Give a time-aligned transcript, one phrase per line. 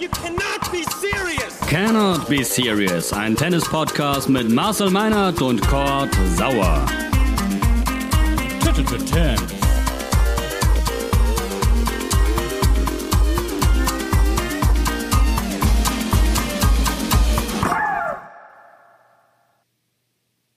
[0.00, 1.58] You cannot be serious!
[1.66, 6.86] Cannot Be Serious, ein Tennis-Podcast mit Marcel Meinert und Kurt Sauer.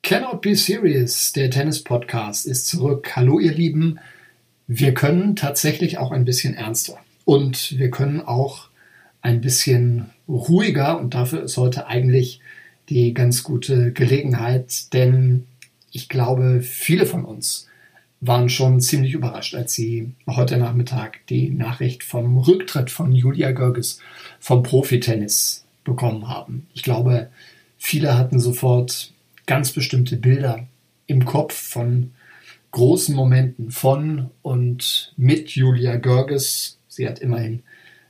[0.04, 3.16] Cannot Be Serious, der Tennis-Podcast, ist zurück.
[3.16, 4.00] Hallo, ihr Lieben.
[4.68, 7.00] Wir können tatsächlich auch ein bisschen ernster.
[7.26, 8.71] Und wir können auch
[9.22, 11.00] ein bisschen ruhiger.
[11.00, 12.42] Und dafür ist heute eigentlich
[12.90, 14.94] die ganz gute Gelegenheit.
[14.94, 15.48] Denn
[15.92, 17.68] ich glaube, viele von uns
[18.22, 24.00] waren schon ziemlich überrascht, als sie heute Nachmittag die Nachricht vom Rücktritt von Julia Görges
[24.40, 26.68] vom Profitennis bekommen haben.
[26.74, 27.30] Ich glaube,
[27.80, 29.12] viele hatten sofort
[29.48, 30.68] ganz bestimmte Bilder
[31.08, 32.12] im Kopf von
[32.70, 36.78] großen Momenten von und mit Julia Görges.
[36.88, 37.64] Sie hat immerhin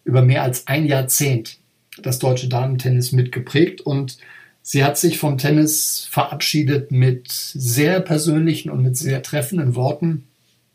[0.03, 1.57] über mehr als ein Jahrzehnt
[2.01, 4.17] das deutsche Damentennis mitgeprägt und
[4.61, 10.27] sie hat sich vom Tennis verabschiedet mit sehr persönlichen und mit sehr treffenden Worten,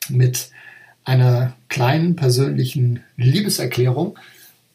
[0.08, 0.50] mit
[1.04, 4.18] einer kleinen persönlichen Liebeserklärung.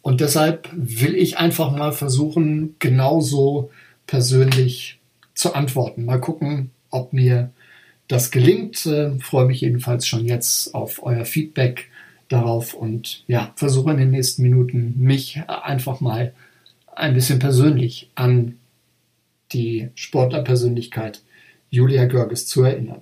[0.01, 3.69] Und deshalb will ich einfach mal versuchen, genauso
[4.07, 4.99] persönlich
[5.35, 6.05] zu antworten.
[6.05, 7.51] Mal gucken, ob mir
[8.07, 8.85] das gelingt.
[8.85, 11.90] Äh, freue mich jedenfalls schon jetzt auf euer Feedback
[12.31, 16.33] darauf und ja, versuche in den nächsten Minuten mich einfach mal
[16.95, 18.57] ein bisschen persönlich an
[19.53, 21.21] die Sportlerpersönlichkeit
[21.69, 23.01] Julia Görges zu erinnern.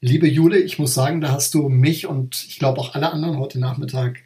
[0.00, 3.38] Liebe Jule, ich muss sagen, da hast du mich und ich glaube auch alle anderen
[3.38, 4.20] heute Nachmittag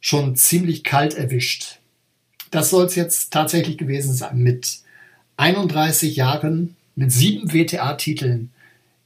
[0.00, 1.78] schon ziemlich kalt erwischt.
[2.50, 4.80] Das soll es jetzt tatsächlich gewesen sein mit
[5.38, 8.50] 31 Jahren, mit sieben WTA-Titeln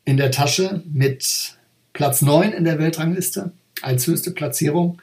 [0.04, 1.57] in der Tasche, mit
[1.98, 3.50] Platz 9 in der Weltrangliste
[3.82, 5.02] als höchste Platzierung,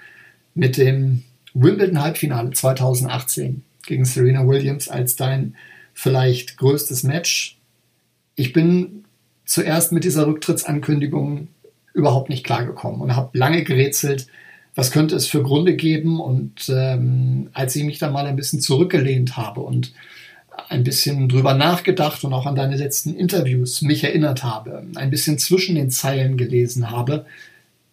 [0.54, 5.56] mit dem Wimbledon-Halbfinale 2018 gegen Serena Williams als dein
[5.94, 7.58] vielleicht größtes Match.
[8.36, 9.04] Ich bin
[9.44, 11.50] zuerst mit dieser Rücktrittsankündigung
[11.94, 14.28] überhaupt nicht klargekommen und habe lange gerätselt,
[14.74, 16.22] was könnte es für Gründe geben.
[16.22, 19.92] Und ähm, als ich mich dann mal ein bisschen zurückgelehnt habe und
[20.70, 25.38] ein bisschen drüber nachgedacht und auch an deine letzten Interviews mich erinnert habe, ein bisschen
[25.38, 27.26] zwischen den Zeilen gelesen habe,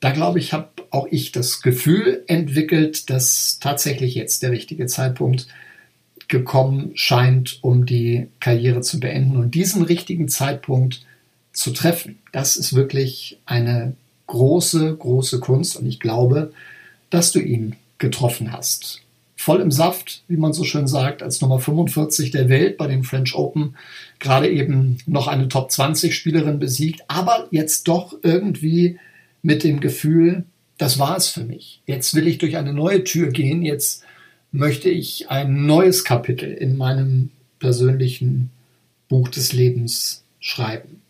[0.00, 5.46] da glaube ich, habe auch ich das Gefühl entwickelt, dass tatsächlich jetzt der richtige Zeitpunkt
[6.26, 9.36] gekommen scheint, um die Karriere zu beenden.
[9.36, 11.04] Und diesen richtigen Zeitpunkt
[11.52, 13.94] zu treffen, das ist wirklich eine
[14.26, 15.76] große, große Kunst.
[15.76, 16.52] Und ich glaube,
[17.10, 19.02] dass du ihn getroffen hast
[19.42, 23.03] voll im Saft, wie man so schön sagt, als Nummer 45 der Welt bei den
[23.03, 23.76] French Open
[24.20, 29.00] gerade eben noch eine Top 20 Spielerin besiegt, aber jetzt doch irgendwie
[29.42, 30.44] mit dem Gefühl,
[30.78, 31.82] das war es für mich.
[31.86, 34.04] Jetzt will ich durch eine neue Tür gehen, jetzt
[34.52, 38.50] möchte ich ein neues Kapitel in meinem persönlichen
[39.08, 41.02] Buch des Lebens schreiben.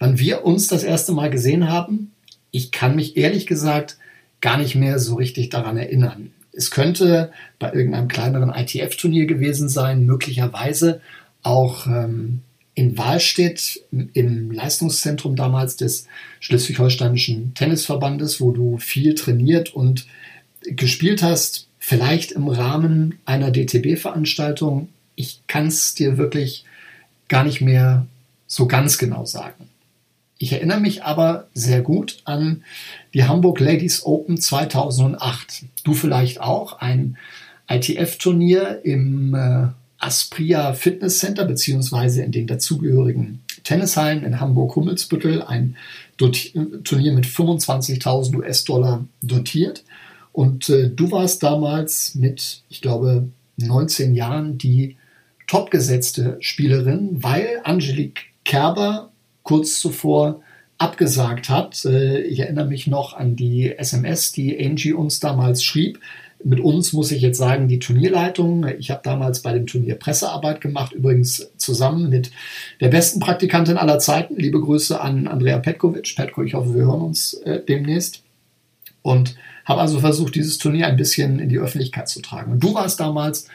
[0.00, 2.10] Wann wir uns das erste Mal gesehen haben,
[2.50, 3.96] ich kann mich ehrlich gesagt
[4.40, 6.32] gar nicht mehr so richtig daran erinnern.
[6.56, 11.00] Es könnte bei irgendeinem kleineren ITF-Turnier gewesen sein, möglicherweise
[11.42, 12.40] auch ähm,
[12.74, 16.06] in Wahlstedt im Leistungszentrum damals des
[16.40, 20.06] Schleswig-Holsteinischen Tennisverbandes, wo du viel trainiert und
[20.62, 24.88] gespielt hast, vielleicht im Rahmen einer DTB-Veranstaltung.
[25.14, 26.64] Ich kann es dir wirklich
[27.28, 28.06] gar nicht mehr
[28.46, 29.68] so ganz genau sagen.
[30.38, 32.62] Ich erinnere mich aber sehr gut an
[33.14, 35.64] die Hamburg Ladies Open 2008.
[35.82, 37.16] Du vielleicht auch, ein
[37.68, 45.76] ITF-Turnier im äh, Aspria Fitness Center beziehungsweise in den dazugehörigen Tennishallen in Hamburg-Hummelsbüttel, ein
[46.18, 46.52] Dot
[46.84, 49.84] Turnier mit 25.000 US-Dollar dotiert.
[50.32, 54.96] Und äh, du warst damals mit, ich glaube, 19 Jahren die
[55.46, 59.12] topgesetzte Spielerin, weil Angelique Kerber
[59.46, 60.42] kurz zuvor
[60.76, 61.84] abgesagt hat.
[61.84, 66.00] Äh, ich erinnere mich noch an die SMS, die Angie uns damals schrieb.
[66.44, 68.66] Mit uns muss ich jetzt sagen, die Turnierleitung.
[68.78, 72.30] Ich habe damals bei dem Turnier Pressearbeit gemacht, übrigens zusammen mit
[72.80, 74.36] der besten Praktikantin aller Zeiten.
[74.36, 76.14] Liebe Grüße an Andrea Petkovic.
[76.16, 78.22] Petko, ich hoffe, wir hören uns äh, demnächst.
[79.02, 82.52] Und habe also versucht, dieses Turnier ein bisschen in die Öffentlichkeit zu tragen.
[82.52, 83.48] Und du warst damals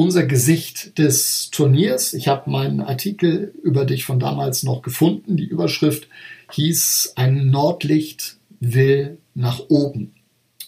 [0.00, 2.14] unser Gesicht des Turniers.
[2.14, 5.36] Ich habe meinen Artikel über dich von damals noch gefunden.
[5.36, 6.08] Die Überschrift
[6.52, 10.14] hieß Ein Nordlicht will nach oben.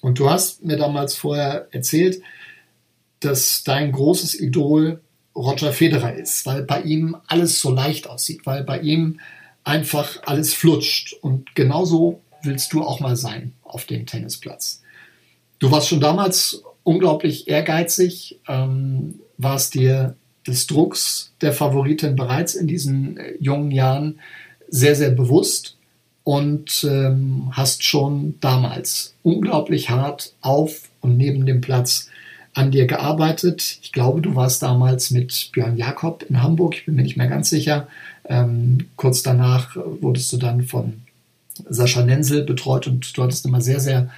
[0.02, 2.20] Und du hast mir damals vorher erzählt,
[3.20, 5.00] dass dein großes Idol
[5.34, 9.18] Roger Federer ist, weil bei ihm alles so leicht aussieht, weil bei ihm
[9.64, 11.14] einfach alles flutscht.
[11.22, 14.82] Und genauso willst du auch mal sein auf dem Tennisplatz.
[15.58, 22.66] Du warst schon damals unglaublich ehrgeizig, ähm, warst dir des Drucks der Favoritin bereits in
[22.66, 24.18] diesen äh, jungen Jahren
[24.68, 25.76] sehr, sehr bewusst
[26.24, 32.08] und ähm, hast schon damals unglaublich hart auf und neben dem Platz
[32.54, 33.78] an dir gearbeitet.
[33.82, 37.28] Ich glaube, du warst damals mit Björn Jakob in Hamburg, ich bin mir nicht mehr
[37.28, 37.88] ganz sicher.
[38.28, 41.02] Ähm, kurz danach wurdest du dann von
[41.68, 44.10] Sascha Nenzel betreut und du hattest immer sehr, sehr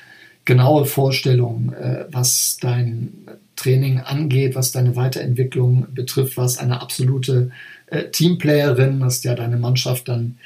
[0.45, 3.13] genaue Vorstellungen, äh, was dein
[3.57, 7.51] Training angeht, was deine Weiterentwicklung betrifft, was eine absolute
[7.87, 10.39] äh, Teamplayerin, hast ja deine Mannschaft dann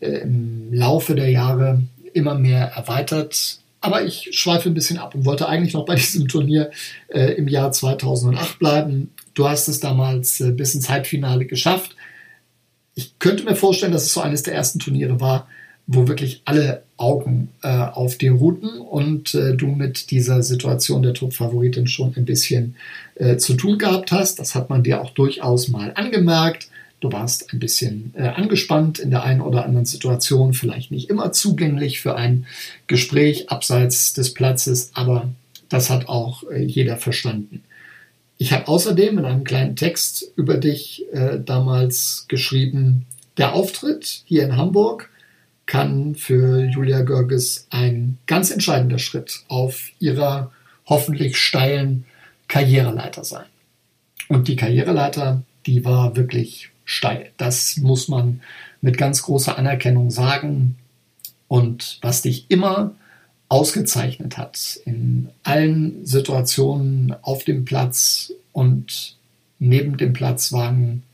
[0.00, 1.82] äh, im Laufe der Jahre
[2.12, 3.58] immer mehr erweitert.
[3.80, 6.70] Aber ich schweife ein bisschen ab und wollte eigentlich noch bei diesem Turnier
[7.08, 9.10] äh, im Jahr 2008 bleiben.
[9.34, 11.96] Du hast es damals äh, bis ins Halbfinale geschafft.
[12.94, 15.48] Ich könnte mir vorstellen, dass es so eines der ersten Turniere war,
[15.86, 21.14] wo wirklich alle Augen äh, auf dir ruhten und äh, du mit dieser Situation der
[21.14, 22.76] Top-Favoritin schon ein bisschen
[23.16, 24.38] äh, zu tun gehabt hast.
[24.38, 26.68] Das hat man dir auch durchaus mal angemerkt.
[27.00, 31.32] Du warst ein bisschen äh, angespannt in der einen oder anderen Situation, vielleicht nicht immer
[31.32, 32.46] zugänglich für ein
[32.86, 35.30] Gespräch abseits des Platzes, aber
[35.70, 37.64] das hat auch äh, jeder verstanden.
[38.36, 43.06] Ich habe außerdem in einem kleinen Text über dich äh, damals geschrieben,
[43.38, 45.08] der Auftritt hier in Hamburg
[45.70, 50.50] kann für Julia Görges ein ganz entscheidender Schritt auf ihrer
[50.86, 52.06] hoffentlich steilen
[52.48, 53.46] Karriereleiter sein.
[54.26, 57.30] Und die Karriereleiter, die war wirklich steil.
[57.36, 58.40] Das muss man
[58.80, 60.74] mit ganz großer Anerkennung sagen.
[61.46, 62.96] Und was dich immer
[63.48, 69.16] ausgezeichnet hat in allen Situationen auf dem Platz und
[69.60, 71.04] neben dem Platz waren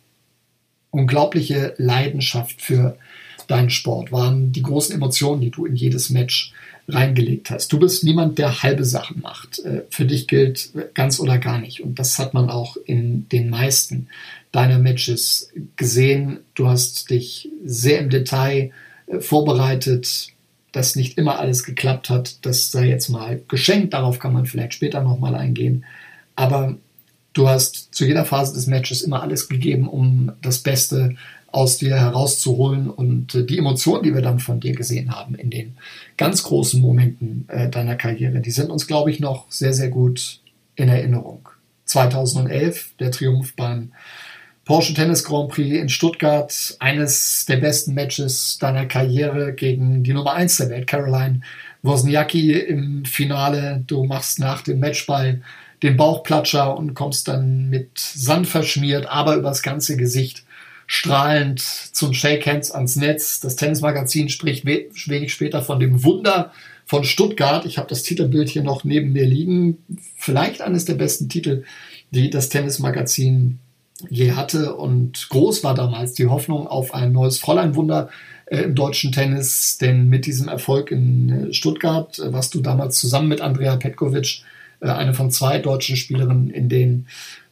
[0.91, 2.97] unglaubliche Leidenschaft für
[3.47, 6.53] deinen Sport, waren die großen Emotionen, die du in jedes Match
[6.89, 7.73] reingelegt hast.
[7.73, 9.59] Du bist niemand, der halbe Sachen macht.
[9.61, 11.83] Äh, für dich gilt ganz oder gar nicht.
[11.83, 14.09] Und das hat man auch in den meisten
[14.53, 16.39] deiner Matches gesehen.
[16.55, 18.71] Du hast dich sehr im Detail
[19.07, 20.29] äh, vorbereitet,
[20.73, 22.45] dass nicht immer alles geklappt hat.
[22.47, 23.95] Das sei jetzt mal geschenkt.
[23.95, 25.85] Darauf kann man vielleicht später nochmal eingehen.
[26.37, 26.77] Aber
[27.33, 31.17] du hast zu jeder Phase des Matches immer alles gegeben, um das Beste
[31.57, 35.49] aus dir herauszuholen und äh, die Emotionen, die wir dann von dir gesehen haben in
[35.49, 35.79] den
[36.19, 40.41] ganz großen Momenten äh, deiner Karriere, die sind uns, glaube ich, noch sehr, sehr gut
[40.75, 41.49] in Erinnerung.
[41.87, 43.93] 2011 der Triumph beim
[44.67, 50.35] Porsche Tennis Grand Prix in Stuttgart, eines der besten Matches deiner Karriere gegen die Nummer
[50.35, 51.41] 1 der Welt, Caroline
[51.83, 53.83] Wozniacki im Finale.
[53.87, 55.41] Du machst nach dem Matchball
[55.83, 60.46] den Bauchplatscher und kommst dann mit Sand verschmiert, aber übers ganze Gesicht
[60.87, 63.41] strahlend zum Shake Hands ans Netz.
[63.41, 66.53] Das Tennismagazin spricht wenig später von dem Wunder
[66.85, 67.67] von Stuttgart.
[67.67, 69.79] Ich habe das Titelbild hier noch neben mir liegen.
[70.17, 71.65] Vielleicht eines der besten Titel,
[72.13, 73.59] die das Tennismagazin
[74.09, 74.75] je hatte.
[74.77, 78.09] Und groß war damals die Hoffnung auf ein neues Fräuleinwunder
[78.47, 79.79] äh, im deutschen Tennis.
[79.79, 84.43] Denn mit diesem Erfolg in äh, Stuttgart äh, warst du damals zusammen mit Andrea Petkovic
[84.79, 87.07] eine von zwei deutschen Spielerinnen in den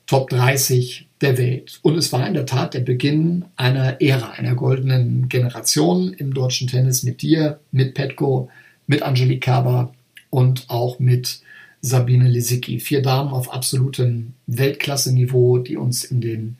[0.06, 1.81] Top 30 der Welt.
[1.83, 6.69] Und es war in der Tat der Beginn einer Ära, einer goldenen Generation im deutschen
[6.69, 8.51] Tennis mit dir, mit Petko,
[8.87, 9.95] mit Angelique Kerber
[10.31, 11.41] und auch mit
[11.81, 12.81] Sabine Lisicki.
[12.81, 16.56] Vier Damen auf absolutem Weltklasse-Niveau, die uns in den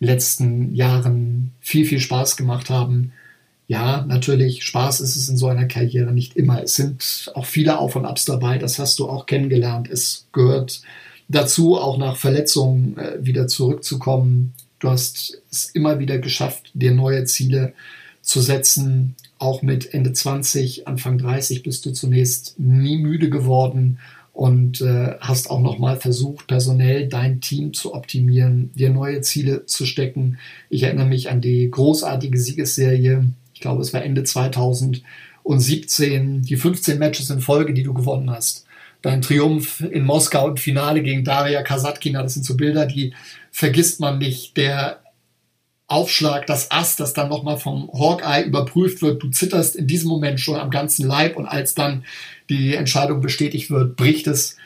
[0.00, 3.12] letzten Jahren viel, viel Spaß gemacht haben.
[3.68, 6.62] Ja, natürlich, Spaß ist es in so einer Karriere nicht immer.
[6.62, 9.88] Es sind auch viele Auf und Abs dabei, das hast du auch kennengelernt.
[9.90, 10.82] Es gehört
[11.28, 14.54] dazu, auch nach Verletzungen äh, wieder zurückzukommen.
[14.78, 17.72] Du hast es immer wieder geschafft, dir neue Ziele
[18.22, 19.16] zu setzen.
[19.38, 23.98] Auch mit Ende 20, Anfang 30 bist du zunächst nie müde geworden
[24.32, 29.86] und äh, hast auch nochmal versucht, personell dein Team zu optimieren, dir neue Ziele zu
[29.86, 30.38] stecken.
[30.68, 33.24] Ich erinnere mich an die großartige Siegesserie.
[33.54, 38.65] Ich glaube, es war Ende 2017, die 15 Matches in Folge, die du gewonnen hast
[39.06, 43.14] dein Triumph in Moskau im Finale gegen Daria Kasatkina, das sind so Bilder, die
[43.52, 44.56] vergisst man nicht.
[44.56, 45.00] Der
[45.86, 50.40] Aufschlag, das Ass, das dann nochmal vom Hawkeye überprüft wird, du zitterst in diesem Moment
[50.40, 52.04] schon am ganzen Leib und als dann
[52.50, 54.56] die Entscheidung bestätigt wird, bricht es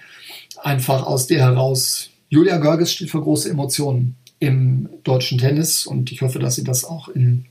[0.62, 2.08] einfach aus dir heraus.
[2.30, 6.86] Julia Görges steht für große Emotionen im deutschen Tennis und ich hoffe, dass sie das
[6.86, 7.44] auch in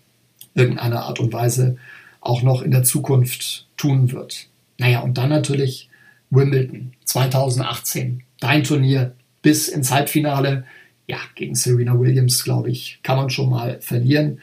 [0.55, 1.77] irgendeiner Art und Weise
[2.19, 4.48] auch noch in der Zukunft tun wird.
[4.79, 5.88] Naja, und dann natürlich
[6.29, 8.24] Wimbledon 2018.
[8.39, 10.65] Dein Turnier bis ins Halbfinale.
[11.07, 14.39] Ja, gegen Serena Williams, glaube ich, kann man schon mal verlieren.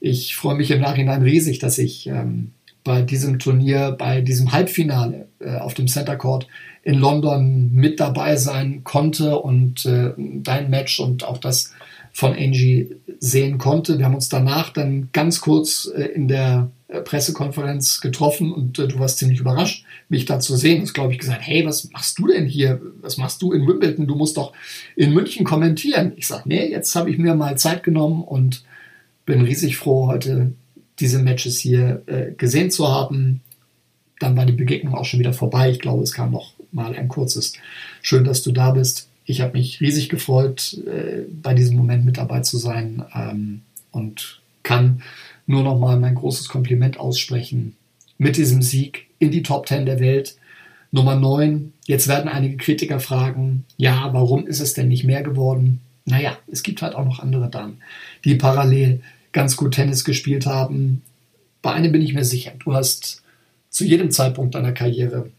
[0.00, 2.52] Ich freue mich im Nachhinein riesig, dass ich ähm,
[2.84, 6.46] bei diesem Turnier, bei diesem Halbfinale äh, auf dem Center Court
[6.82, 11.74] in London mit dabei sein konnte und äh, dein Match und auch das
[12.12, 13.98] von Angie sehen konnte.
[13.98, 18.98] Wir haben uns danach dann ganz kurz äh, in der Pressekonferenz getroffen und äh, du
[18.98, 20.76] warst ziemlich überrascht, mich da zu sehen.
[20.76, 22.80] Du hast, glaube ich, gesagt, hey, was machst du denn hier?
[23.00, 24.06] Was machst du in Wimbledon?
[24.06, 24.52] Du musst doch
[24.94, 26.12] in München kommentieren.
[26.16, 28.64] Ich sage, nee, jetzt habe ich mir mal Zeit genommen und
[29.24, 30.52] bin riesig froh, heute
[31.00, 33.40] diese Matches hier äh, gesehen zu haben.
[34.20, 35.70] Dann war die Begegnung auch schon wieder vorbei.
[35.70, 37.54] Ich glaube, es kam noch mal ein kurzes.
[38.00, 39.08] Schön, dass du da bist.
[39.24, 44.40] Ich habe mich riesig gefreut, äh, bei diesem Moment mit dabei zu sein ähm, und
[44.62, 45.02] kann
[45.46, 47.76] nur noch mal mein großes Kompliment aussprechen
[48.18, 50.36] mit diesem Sieg in die Top 10 der Welt.
[50.90, 51.72] Nummer 9.
[51.86, 55.80] Jetzt werden einige Kritiker fragen, ja, warum ist es denn nicht mehr geworden?
[56.04, 57.78] Naja, es gibt halt auch noch andere Damen,
[58.24, 59.00] die parallel
[59.32, 61.02] ganz gut Tennis gespielt haben.
[61.62, 63.22] Bei einem bin ich mir sicher, du hast
[63.70, 65.30] zu jedem Zeitpunkt deiner Karriere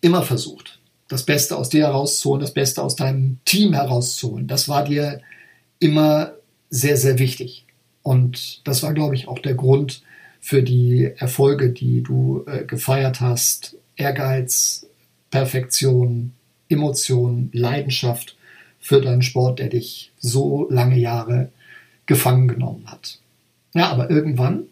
[0.00, 4.46] immer versucht, das Beste aus dir herauszuholen, das Beste aus deinem Team herauszuholen.
[4.46, 5.20] Das war dir
[5.78, 6.32] immer
[6.70, 7.66] sehr, sehr wichtig.
[8.10, 10.02] Und das war, glaube ich, auch der Grund
[10.40, 13.76] für die Erfolge, die du äh, gefeiert hast.
[13.94, 14.84] Ehrgeiz,
[15.30, 16.32] Perfektion,
[16.68, 18.36] Emotion, Leidenschaft
[18.80, 21.52] für deinen Sport, der dich so lange Jahre
[22.06, 23.20] gefangen genommen hat.
[23.74, 24.64] Ja, aber irgendwann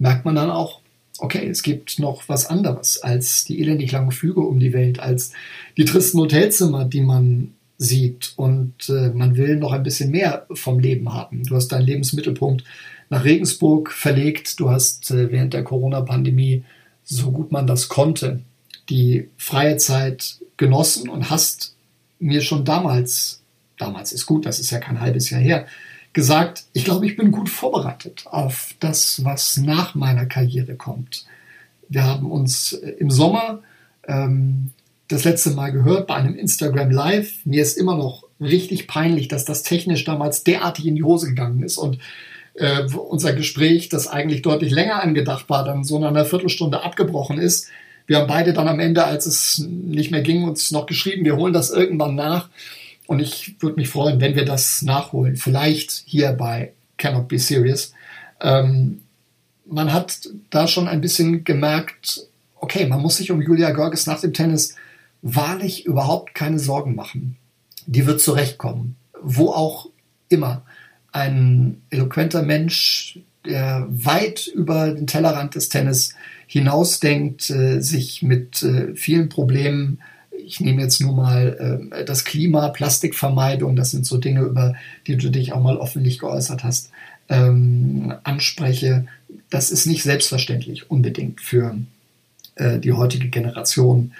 [0.00, 0.80] merkt man dann auch,
[1.18, 5.30] okay, es gibt noch was anderes als die elendig langen Flüge um die Welt, als
[5.76, 10.78] die tristen Hotelzimmer, die man sieht und äh, man will noch ein bisschen mehr vom
[10.78, 11.42] Leben haben.
[11.42, 12.64] Du hast deinen Lebensmittelpunkt
[13.10, 16.64] nach Regensburg verlegt, du hast äh, während der Corona-Pandemie,
[17.02, 18.40] so gut man das konnte,
[18.88, 21.74] die freie Zeit genossen und hast
[22.20, 23.42] mir schon damals,
[23.78, 25.66] damals ist gut, das ist ja kein halbes Jahr her,
[26.12, 31.26] gesagt, ich glaube, ich bin gut vorbereitet auf das, was nach meiner Karriere kommt.
[31.88, 33.60] Wir haben uns äh, im Sommer
[34.06, 34.70] ähm,
[35.12, 37.44] das letzte Mal gehört bei einem Instagram Live.
[37.44, 41.62] Mir ist immer noch richtig peinlich, dass das technisch damals derartig in die Hose gegangen
[41.62, 41.98] ist und
[42.54, 47.38] äh, unser Gespräch, das eigentlich deutlich länger angedacht war, dann so nach einer Viertelstunde abgebrochen
[47.38, 47.68] ist.
[48.06, 51.36] Wir haben beide dann am Ende, als es nicht mehr ging, uns noch geschrieben, wir
[51.36, 52.48] holen das irgendwann nach.
[53.06, 55.36] Und ich würde mich freuen, wenn wir das nachholen.
[55.36, 57.92] Vielleicht hier bei Cannot Be Serious.
[58.40, 59.02] Ähm,
[59.66, 62.26] man hat da schon ein bisschen gemerkt,
[62.56, 64.76] okay, man muss sich um Julia Görges nach dem Tennis
[65.22, 67.36] wahrlich überhaupt keine Sorgen machen.
[67.86, 68.96] Die wird zurechtkommen.
[69.22, 69.88] Wo auch
[70.28, 70.62] immer.
[71.12, 76.14] Ein eloquenter Mensch, der weit über den Tellerrand des Tennis
[76.46, 80.00] hinausdenkt, äh, sich mit äh, vielen Problemen
[80.44, 84.74] ich nehme jetzt nur mal äh, das Klima, Plastikvermeidung, das sind so Dinge, über
[85.06, 86.90] die du dich auch mal öffentlich geäußert hast,
[87.28, 89.06] ähm, anspreche.
[89.50, 91.76] Das ist nicht selbstverständlich unbedingt für
[92.58, 94.12] die heutige Generation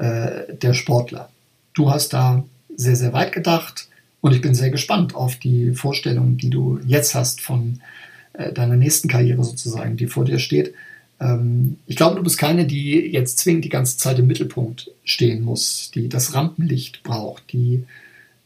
[0.00, 1.28] äh, der Sportler.
[1.74, 2.42] Du hast da
[2.74, 3.88] sehr, sehr weit gedacht
[4.22, 7.80] und ich bin sehr gespannt auf die Vorstellung, die du jetzt hast von
[8.32, 10.74] äh, deiner nächsten Karriere sozusagen, die vor dir steht.
[11.20, 15.42] Ähm, ich glaube, du bist keine, die jetzt zwingend die ganze Zeit im Mittelpunkt stehen
[15.42, 17.84] muss, die das Rampenlicht braucht, die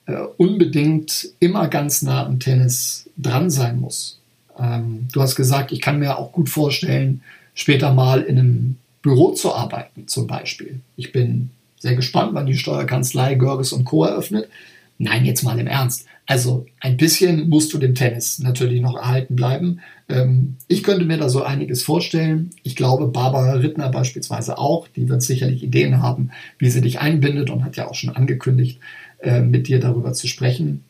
[0.06, 4.18] äh, unbedingt immer ganz nah am Tennis dran sein muss.
[4.58, 7.22] Ähm, du hast gesagt, ich kann mir auch gut vorstellen,
[7.54, 10.80] später mal in einem Büro zu arbeiten, zum Beispiel.
[10.96, 14.04] Ich bin sehr gespannt, wann die Steuerkanzlei Görges und Co.
[14.04, 14.48] eröffnet.
[14.96, 16.06] Nein, jetzt mal im Ernst.
[16.24, 19.80] Also ein bisschen musst du dem Tennis natürlich noch erhalten bleiben.
[20.08, 22.48] Ähm, ich könnte mir da so einiges vorstellen.
[22.62, 24.88] Ich glaube, Barbara Rittner beispielsweise auch.
[24.88, 28.80] Die wird sicherlich Ideen haben, wie sie dich einbindet und hat ja auch schon angekündigt,
[29.18, 30.82] äh, mit dir darüber zu sprechen.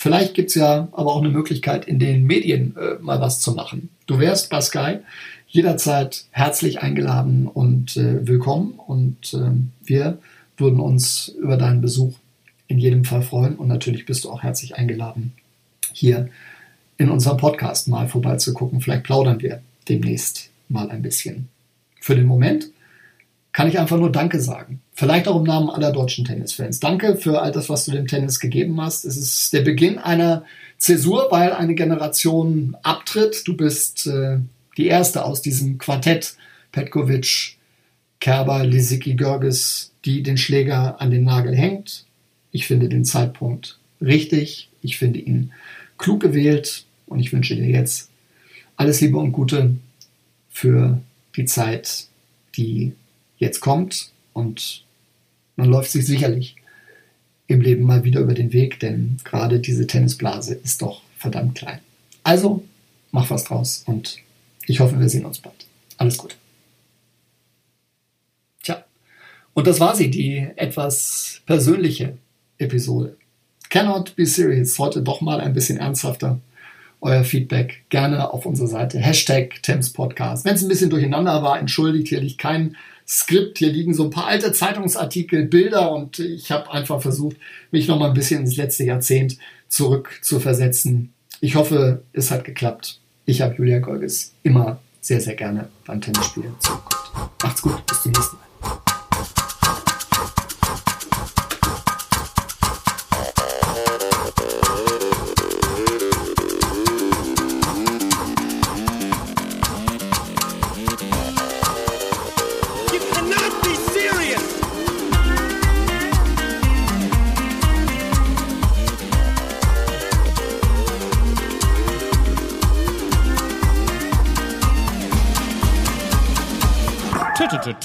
[0.00, 3.52] Vielleicht gibt es ja aber auch eine Möglichkeit, in den Medien äh, mal was zu
[3.52, 3.88] machen.
[4.06, 4.98] Du wärst bei Sky
[5.48, 9.50] jederzeit herzlich eingeladen und äh, willkommen und äh,
[9.84, 10.18] wir
[10.56, 12.14] würden uns über deinen Besuch
[12.68, 15.32] in jedem Fall freuen und natürlich bist du auch herzlich eingeladen,
[15.92, 16.28] hier
[16.96, 18.80] in unserem Podcast mal vorbeizugucken.
[18.80, 21.48] Vielleicht plaudern wir demnächst mal ein bisschen.
[22.00, 22.70] Für den Moment
[23.58, 24.82] kann ich einfach nur Danke sagen.
[24.92, 26.78] Vielleicht auch im Namen aller deutschen Tennisfans.
[26.78, 29.04] Danke für all das, was du dem Tennis gegeben hast.
[29.04, 30.44] Es ist der Beginn einer
[30.76, 33.48] Zäsur, weil eine Generation abtritt.
[33.48, 34.38] Du bist äh,
[34.76, 36.36] die erste aus diesem Quartett
[36.70, 37.56] Petkovic,
[38.20, 42.04] Kerber, Lisicki, Görges, die den Schläger an den Nagel hängt.
[42.52, 44.68] Ich finde den Zeitpunkt richtig.
[44.82, 45.50] Ich finde ihn
[45.98, 48.08] klug gewählt und ich wünsche dir jetzt
[48.76, 49.74] alles Liebe und Gute
[50.48, 51.00] für
[51.34, 52.06] die Zeit,
[52.56, 52.92] die
[53.38, 54.10] jetzt kommt.
[54.32, 54.84] Und
[55.56, 56.56] man läuft sich sicherlich
[57.46, 61.80] im Leben mal wieder über den Weg, denn gerade diese Tennisblase ist doch verdammt klein.
[62.22, 62.62] Also
[63.10, 64.18] mach was draus und
[64.66, 65.66] ich hoffe, wir sehen uns bald.
[65.96, 66.36] Alles Gute.
[69.58, 72.16] Und das war sie, die etwas persönliche
[72.58, 73.16] Episode.
[73.70, 74.78] Cannot be serious.
[74.78, 76.38] Heute doch mal ein bisschen ernsthafter.
[77.00, 79.00] Euer Feedback gerne auf unserer Seite.
[79.00, 80.44] Hashtag Thames Podcast.
[80.44, 82.06] Wenn es ein bisschen durcheinander war, entschuldigt.
[82.06, 82.76] Hier liegt kein
[83.08, 83.58] Skript.
[83.58, 87.36] Hier liegen so ein paar alte Zeitungsartikel, Bilder und ich habe einfach versucht,
[87.70, 89.38] mich noch mal ein bisschen ins letzte Jahrzehnt
[89.68, 91.12] zurück zu versetzen.
[91.40, 93.00] Ich hoffe, es hat geklappt.
[93.24, 97.42] Ich habe Julia Golges immer sehr, sehr gerne beim Tennisspielen zugeguckt.
[97.42, 98.48] Macht's gut, bis zum nächsten Mal.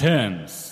[0.04, 0.63] Thames.